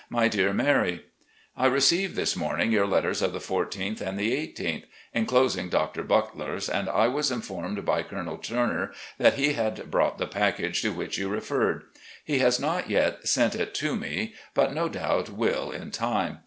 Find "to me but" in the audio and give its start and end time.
13.75-14.73